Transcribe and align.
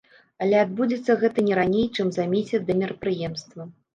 Але 0.45 0.55
адбудзецца 0.61 1.15
гэта 1.23 1.43
не 1.51 1.59
раней, 1.59 1.85
чым 1.95 2.09
за 2.17 2.25
месяц 2.33 2.59
да 2.69 2.79
мерапрыемства. 2.83 3.71